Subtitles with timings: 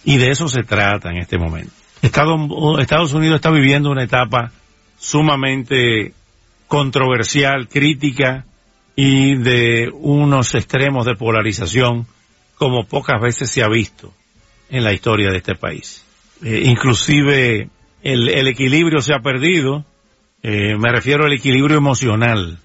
[0.04, 1.72] Y de eso se trata en este momento.
[2.02, 4.52] Estados Unidos está viviendo una etapa
[4.98, 6.12] sumamente
[6.66, 8.44] controversial, crítica
[8.94, 12.06] y de unos extremos de polarización
[12.56, 14.12] como pocas veces se ha visto
[14.70, 16.04] en la historia de este país.
[16.42, 17.68] Eh, inclusive
[18.02, 19.84] el, equilibrio se ha perdido,
[20.42, 22.58] eh, me refiero al equilibrio emocional,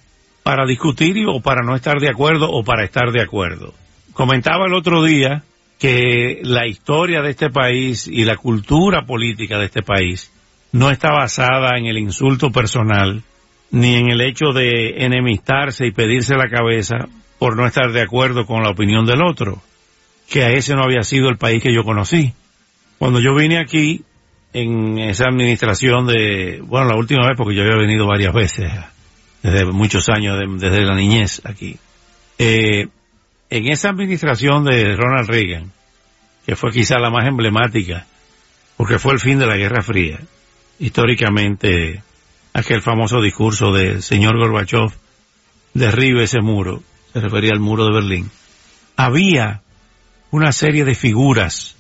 [0.43, 3.73] para discutir o para no estar de acuerdo o para estar de acuerdo.
[4.13, 5.43] Comentaba el otro día
[5.79, 10.31] que la historia de este país y la cultura política de este país
[10.71, 13.23] no está basada en el insulto personal,
[13.71, 17.07] ni en el hecho de enemistarse y pedirse la cabeza
[17.39, 19.61] por no estar de acuerdo con la opinión del otro,
[20.29, 22.33] que a ese no había sido el país que yo conocí.
[22.97, 24.03] Cuando yo vine aquí,
[24.53, 28.71] en esa administración de, bueno, la última vez porque yo había venido varias veces,
[29.41, 31.77] desde muchos años, desde la niñez aquí,
[32.37, 32.87] eh,
[33.53, 35.71] en esa administración de Ronald Reagan,
[36.43, 38.07] que fue quizá la más emblemática,
[38.77, 40.19] porque fue el fin de la Guerra Fría,
[40.79, 42.01] históricamente
[42.51, 44.91] aquel famoso discurso del señor Gorbachev,
[45.75, 46.81] derribe ese muro,
[47.13, 48.31] se refería al muro de Berlín,
[48.95, 49.61] había
[50.31, 51.75] una serie de figuras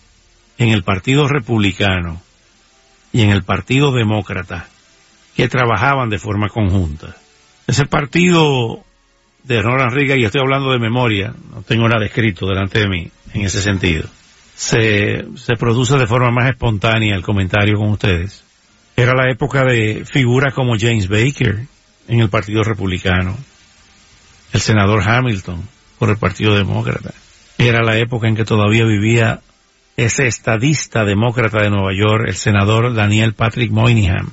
[0.59, 2.21] en el Partido Republicano
[3.11, 4.67] y en el Partido Demócrata
[5.35, 7.15] que trabajaban de forma conjunta.
[7.65, 8.85] Ese partido
[9.43, 13.11] de Ronald Reagan, y estoy hablando de memoria, no tengo nada escrito delante de mí
[13.33, 14.07] en ese sentido,
[14.55, 18.43] se, se produce de forma más espontánea el comentario con ustedes.
[18.95, 21.65] Era la época de figuras como James Baker
[22.07, 23.35] en el Partido Republicano,
[24.53, 25.67] el senador Hamilton
[25.97, 27.13] por el Partido Demócrata.
[27.57, 29.41] Era la época en que todavía vivía
[29.97, 34.27] ese estadista demócrata de Nueva York, el senador Daniel Patrick Moynihan.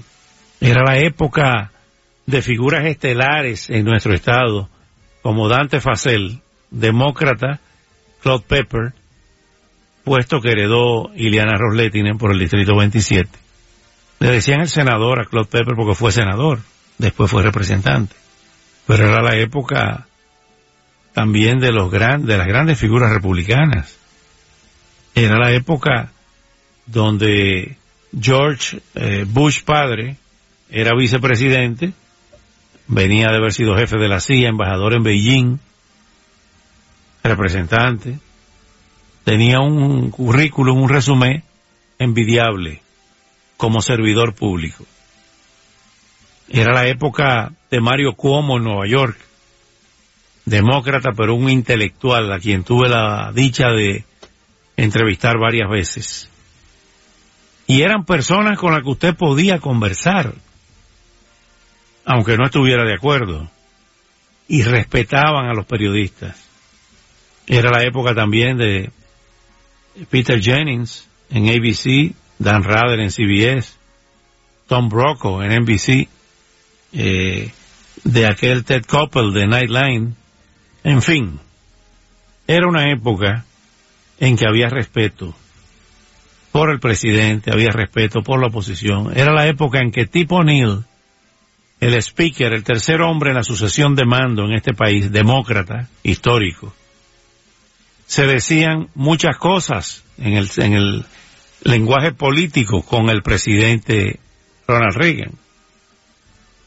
[0.61, 1.71] Era la época
[2.27, 4.69] de figuras estelares en nuestro estado,
[5.23, 7.61] como Dante Facel, demócrata,
[8.23, 8.93] Claude Pepper,
[10.05, 13.29] puesto que heredó Ileana Rosletinen por el Distrito 27.
[14.21, 16.61] Le decían el senador a Claude Pepper porque fue senador,
[16.99, 18.15] después fue representante.
[18.87, 20.07] Pero era la época
[21.13, 23.97] también de los gran, de las grandes figuras republicanas.
[25.15, 26.13] Era la época
[26.87, 27.77] donde
[28.19, 30.17] George eh, Bush padre
[30.71, 31.93] era vicepresidente,
[32.91, 35.59] venía de haber sido jefe de la CIA, embajador en Beijing,
[37.23, 38.19] representante,
[39.25, 41.45] tenía un currículum, un resumen
[41.99, 42.83] envidiable
[43.57, 44.85] como servidor público.
[46.49, 49.17] Era la época de Mario Cuomo en Nueva York,
[50.45, 54.05] demócrata pero un intelectual a quien tuve la dicha de
[54.77, 56.29] entrevistar varias veces.
[57.69, 60.35] Y eran personas con las que usted podía conversar,
[62.05, 63.51] aunque no estuviera de acuerdo,
[64.49, 66.49] y respetaban a los periodistas.
[67.47, 68.91] Era la época también de
[70.11, 73.75] Peter Jennings en ABC, Dan Rather en CBS,
[74.67, 76.09] Tom Brokaw en NBC,
[76.93, 77.51] eh,
[78.05, 80.17] de aquel Ted Koppel de Nightline,
[80.83, 81.39] en fin,
[82.47, 83.45] era una época
[84.19, 85.35] en que había respeto
[86.53, 89.17] por el presidente, había respeto por la oposición.
[89.17, 90.85] Era la época en que Tip O'Neill,
[91.81, 96.75] el speaker, el tercer hombre en la sucesión de mando en este país, demócrata, histórico,
[98.07, 101.05] se decían muchas cosas en el, en el
[101.63, 104.21] lenguaje político con el presidente
[104.67, 105.33] Ronald Reagan.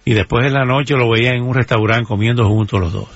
[0.06, 3.10] y después en la noche lo veía en un restaurante comiendo juntos los dos.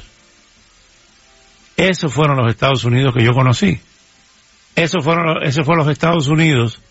[1.76, 3.80] Esos fueron los Estados Unidos que yo conocí.
[4.76, 6.82] Esos fueron, esos fueron los Estados Unidos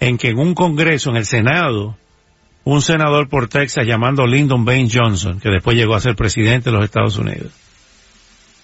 [0.00, 1.96] en que en un congreso, en el Senado,
[2.64, 6.76] un senador por Texas llamando Lyndon Baines Johnson, que después llegó a ser presidente de
[6.76, 7.52] los Estados Unidos,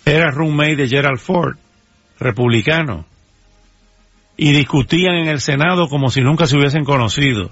[0.04, 1.56] era roommate de Gerald Ford,
[2.18, 3.04] republicano,
[4.36, 7.50] y discutían en el Senado como si nunca se hubiesen conocido,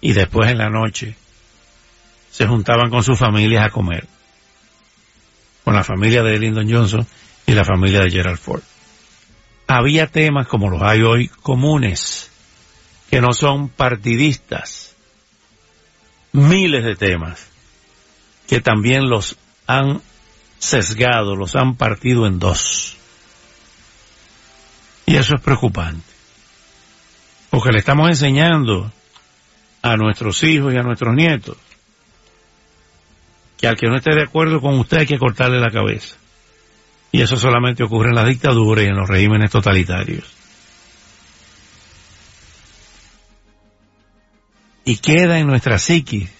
[0.00, 1.16] y después en la noche
[2.30, 4.06] se juntaban con sus familias a comer,
[5.64, 7.06] con la familia de Lyndon Johnson
[7.46, 8.62] y la familia de Gerald Ford.
[9.66, 12.30] Había temas como los hay hoy comunes,
[13.10, 14.95] que no son partidistas,
[16.36, 17.48] miles de temas
[18.46, 19.36] que también los
[19.66, 20.00] han
[20.58, 22.96] sesgado, los han partido en dos.
[25.06, 26.04] Y eso es preocupante.
[27.50, 28.92] Porque le estamos enseñando
[29.82, 31.56] a nuestros hijos y a nuestros nietos
[33.56, 36.16] que al que no esté de acuerdo con usted hay que cortarle la cabeza.
[37.12, 40.35] Y eso solamente ocurre en las dictaduras y en los regímenes totalitarios.
[44.86, 46.30] Y queda en nuestra psiquis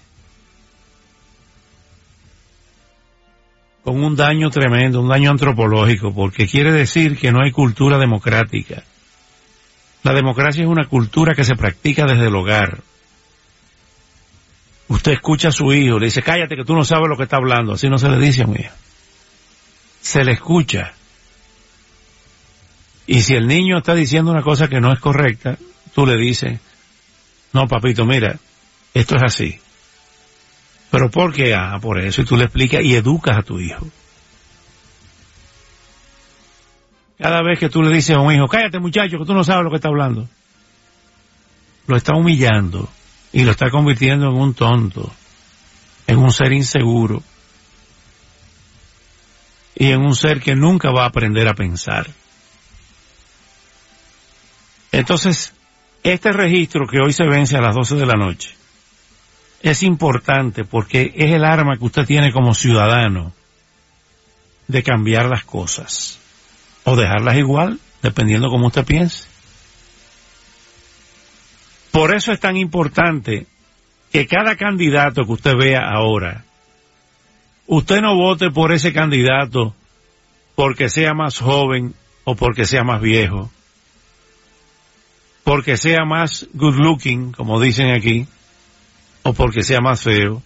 [3.87, 8.83] con un daño tremendo, un daño antropológico, porque quiere decir que no hay cultura democrática.
[10.03, 12.81] La democracia es una cultura que se practica desde el hogar.
[14.89, 17.37] Usted escucha a su hijo, le dice, cállate que tú no sabes lo que está
[17.37, 17.75] hablando.
[17.75, 18.75] Así no se le dice a un hijo.
[20.01, 20.93] Se le escucha.
[23.07, 25.59] Y si el niño está diciendo una cosa que no es correcta,
[25.95, 26.59] tú le dices,
[27.57, 28.39] no papito, mira,
[28.93, 29.59] esto es así.
[30.91, 31.55] ¿Pero por qué?
[31.55, 32.21] Ah, por eso.
[32.21, 33.87] Y tú le explicas y educas a tu hijo.
[37.19, 39.65] Cada vez que tú le dices a un hijo, cállate muchacho, que tú no sabes
[39.65, 40.29] lo que está hablando,
[41.87, 42.91] lo está humillando
[43.33, 45.11] y lo está convirtiendo en un tonto,
[46.07, 47.23] en un ser inseguro
[49.75, 52.07] y en un ser que nunca va a aprender a pensar.
[54.93, 55.55] Entonces,
[56.13, 58.55] este registro que hoy se vence a las 12 de la noche,
[59.63, 63.33] es importante porque es el arma que usted tiene como ciudadano
[64.69, 66.19] de cambiar las cosas
[66.85, 69.27] o dejarlas igual, dependiendo como usted piense.
[71.91, 73.47] Por eso es tan importante
[74.13, 76.45] que cada candidato que usted vea ahora,
[77.67, 79.75] usted no vote por ese candidato
[80.55, 81.95] porque sea más joven
[82.25, 83.51] o porque sea más viejo,
[85.47, 88.27] porque sea más good looking, como dicen aquí,
[89.23, 90.43] o porque sea más feo,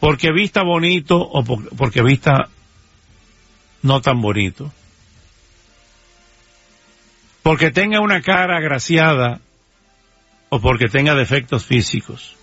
[0.00, 2.48] porque vista bonito o porque vista
[3.82, 4.72] no tan bonito,
[7.42, 9.42] porque tenga una cara agraciada
[10.48, 12.34] o porque tenga defectos físicos.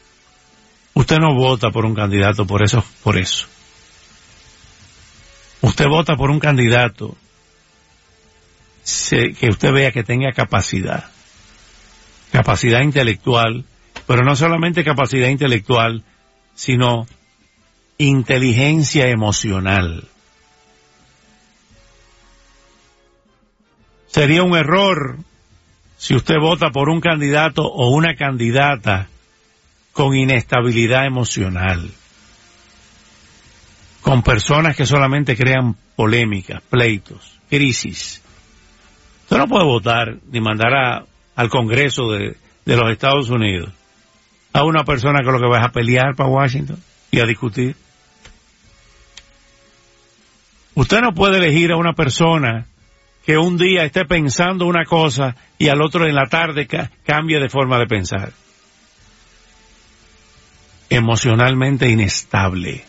[0.94, 3.48] Usted no vota por un candidato por eso, por eso.
[5.62, 7.18] Usted vota por un candidato
[9.10, 11.10] que usted vea que tenga capacidad,
[12.32, 13.66] capacidad intelectual,
[14.08, 16.04] pero no solamente capacidad intelectual,
[16.56, 17.06] sino
[17.98, 20.08] inteligencia emocional.
[24.08, 25.18] Sería un error
[25.98, 29.08] si usted vota por un candidato o una candidata
[29.94, 31.92] con inestabilidad emocional,
[34.02, 38.22] con personas que solamente crean polémicas, pleitos, crisis.
[39.24, 41.06] Usted no puede votar ni mandar
[41.42, 43.72] al Congreso de los Estados Unidos
[44.54, 46.78] a una persona que lo que va a pelear para Washington
[47.10, 47.76] y a discutir.
[50.76, 52.68] Usted no puede elegir a una persona
[53.26, 56.68] que un día esté pensando una cosa y al otro en la tarde
[57.04, 58.34] cambie de forma de pensar.
[60.92, 62.84] Emocionalmente inestable.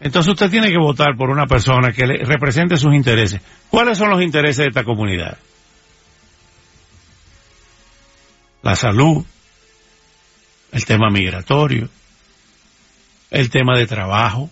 [0.00, 3.40] Entonces usted tiene que votar por una persona que le represente sus intereses.
[3.68, 5.36] ¿Cuáles son los intereses de esta comunidad?
[8.62, 9.24] la salud,
[10.72, 11.88] el tema migratorio,
[13.30, 14.50] el tema de trabajo,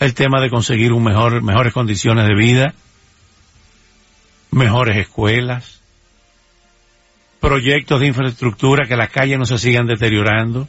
[0.00, 2.74] el tema de conseguir un mejor, mejores condiciones de vida,
[4.50, 5.80] mejores escuelas,
[7.40, 10.68] proyectos de infraestructura, que las calles no se sigan deteriorando,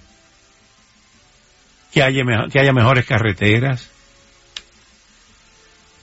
[1.96, 3.90] que haya, que haya mejores carreteras,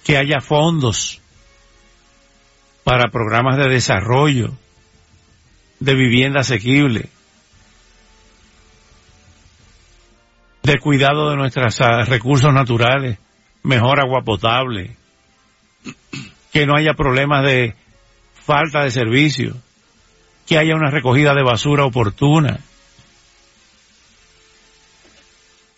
[0.02, 1.20] que haya fondos
[2.82, 4.54] para programas de desarrollo,
[5.80, 7.10] de vivienda asequible,
[10.62, 13.18] de cuidado de nuestros ah, recursos naturales,
[13.62, 14.96] mejor agua potable,
[16.54, 17.74] que no haya problemas de
[18.32, 19.58] falta de servicio,
[20.46, 22.60] que haya una recogida de basura oportuna,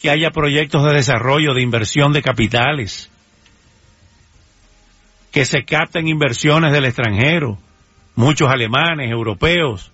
[0.05, 3.11] que haya proyectos de desarrollo, de inversión de capitales,
[5.33, 7.57] que se capten inversiones del extranjero,
[8.15, 9.93] muchos alemanes, europeos,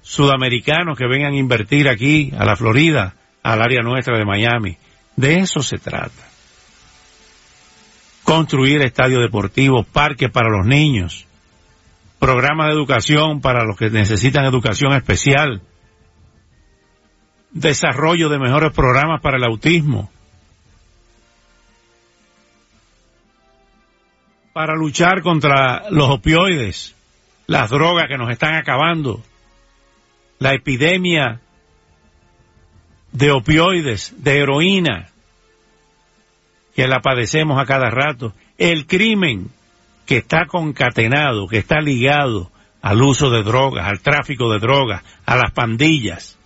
[0.00, 4.78] sudamericanos que vengan a invertir aquí, a la Florida, al área nuestra de Miami.
[5.14, 6.26] De eso se trata.
[8.22, 11.26] Construir estadios deportivos, parques para los niños,
[12.18, 15.60] programas de educación para los que necesitan educación especial,
[17.54, 20.10] desarrollo de mejores programas para el autismo,
[24.52, 26.94] para luchar contra los opioides,
[27.46, 29.22] las drogas que nos están acabando,
[30.38, 31.40] la epidemia
[33.12, 35.08] de opioides, de heroína,
[36.74, 39.48] que la padecemos a cada rato, el crimen
[40.06, 42.50] que está concatenado, que está ligado
[42.82, 46.36] al uso de drogas, al tráfico de drogas, a las pandillas,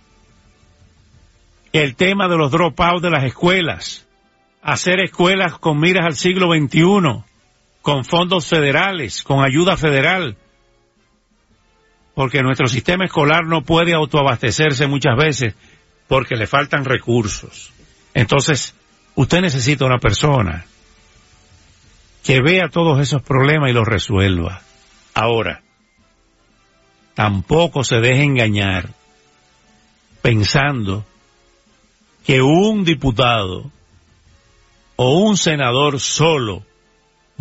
[1.73, 4.07] el tema de los dropouts de las escuelas,
[4.61, 7.23] hacer escuelas con miras al siglo XXI,
[7.81, 10.37] con fondos federales, con ayuda federal,
[12.15, 15.55] porque nuestro sistema escolar no puede autoabastecerse muchas veces
[16.07, 17.71] porque le faltan recursos.
[18.13, 18.75] Entonces,
[19.15, 20.65] usted necesita una persona
[22.23, 24.61] que vea todos esos problemas y los resuelva.
[25.13, 25.61] Ahora,
[27.13, 28.89] tampoco se deje engañar
[30.21, 31.05] pensando
[32.25, 33.71] que un diputado
[34.95, 36.63] o un senador solo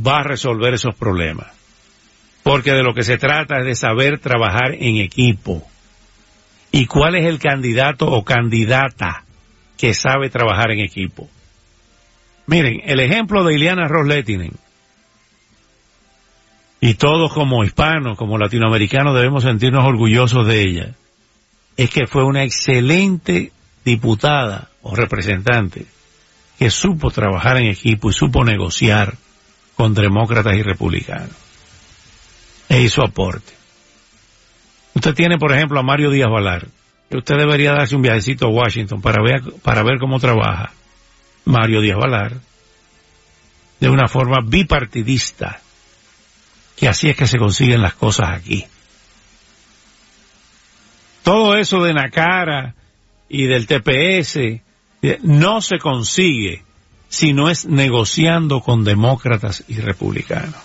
[0.05, 1.49] va a resolver esos problemas.
[2.43, 5.67] Porque de lo que se trata es de saber trabajar en equipo.
[6.71, 9.25] ¿Y cuál es el candidato o candidata
[9.77, 11.29] que sabe trabajar en equipo?
[12.47, 14.53] Miren, el ejemplo de Ileana Rosletinen,
[16.81, 20.95] y todos como hispanos, como latinoamericanos debemos sentirnos orgullosos de ella,
[21.77, 23.53] es que fue una excelente
[23.85, 25.87] diputada o representante
[26.59, 29.15] que supo trabajar en equipo y supo negociar
[29.77, 31.31] con demócratas y republicanos.
[32.69, 33.53] E hizo aporte.
[34.95, 36.67] Usted tiene, por ejemplo, a Mario Díaz Valar.
[37.11, 40.73] Usted debería darse un viajecito a Washington para ver, para ver cómo trabaja
[41.45, 42.33] Mario Díaz Valar
[43.81, 45.61] de una forma bipartidista,
[46.77, 48.67] que así es que se consiguen las cosas aquí.
[51.23, 52.75] Todo eso de Nacara
[53.29, 54.61] y del TPS
[55.23, 56.65] no se consigue
[57.09, 60.57] si no es negociando con demócratas y republicanos.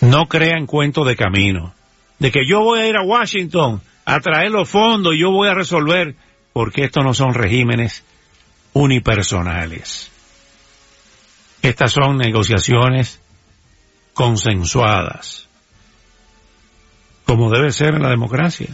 [0.00, 1.74] No crean cuento de camino,
[2.18, 5.48] de que yo voy a ir a Washington a traer los fondos y yo voy
[5.48, 6.14] a resolver,
[6.52, 8.04] porque estos no son regímenes
[8.72, 10.10] unipersonales.
[11.62, 13.20] Estas son negociaciones
[14.14, 15.48] consensuadas,
[17.26, 18.68] como debe ser en la democracia.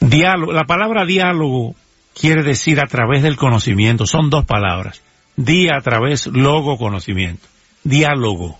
[0.00, 1.74] Diálogo, la palabra diálogo
[2.18, 5.02] quiere decir a través del conocimiento, son dos palabras.
[5.36, 7.46] Día a través, logo, conocimiento.
[7.82, 8.58] Diálogo.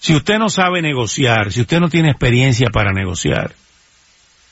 [0.00, 3.54] Si usted no sabe negociar, si usted no tiene experiencia para negociar,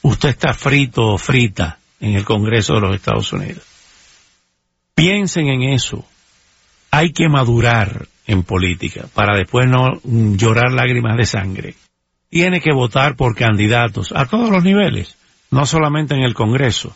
[0.02, 3.62] usted está frito o frita en el Congreso de los Estados Unidos.
[4.94, 6.04] Piensen en eso.
[6.90, 11.74] Hay que madurar en política para después no llorar lágrimas de sangre
[12.28, 15.16] tiene que votar por candidatos a todos los niveles,
[15.50, 16.94] no solamente en el Congreso,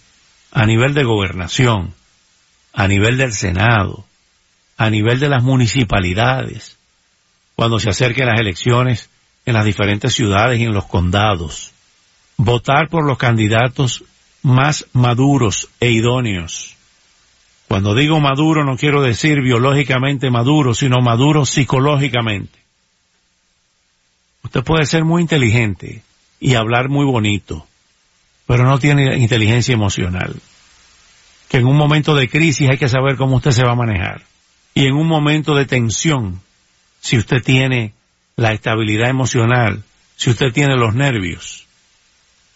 [0.52, 1.94] a nivel de gobernación,
[2.72, 4.04] a nivel del Senado,
[4.76, 6.76] a nivel de las municipalidades,
[7.54, 9.10] cuando se acerquen las elecciones
[9.46, 11.72] en las diferentes ciudades y en los condados.
[12.36, 14.04] Votar por los candidatos
[14.42, 16.76] más maduros e idóneos.
[17.68, 22.58] Cuando digo maduro no quiero decir biológicamente maduro, sino maduro psicológicamente.
[24.42, 26.02] Usted puede ser muy inteligente
[26.40, 27.66] y hablar muy bonito,
[28.50, 30.34] pero no tiene inteligencia emocional.
[31.48, 34.24] Que en un momento de crisis hay que saber cómo usted se va a manejar.
[34.74, 36.40] Y en un momento de tensión,
[37.00, 37.92] si usted tiene
[38.34, 39.84] la estabilidad emocional,
[40.16, 41.68] si usted tiene los nervios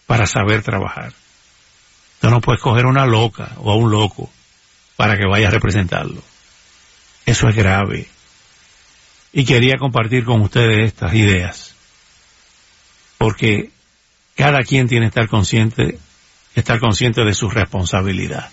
[0.05, 1.13] para saber trabajar.
[2.15, 4.29] Usted no puede escoger una loca o a un loco
[4.97, 6.21] para que vaya a representarlo.
[7.25, 8.09] Eso es grave.
[9.31, 11.73] Y quería compartir con ustedes estas ideas
[13.17, 13.71] porque
[14.35, 15.97] cada quien tiene que estar consciente,
[16.53, 18.49] estar consciente de su responsabilidad.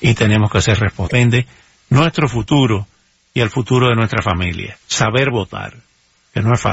[0.00, 1.46] Y tenemos que ser responsables
[1.88, 2.86] nuestro futuro
[3.34, 4.76] y el futuro de nuestra familia.
[4.86, 5.74] Saber votar,
[6.32, 6.70] que no es fácil.